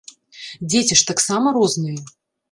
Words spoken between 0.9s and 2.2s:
ж таксама розныя.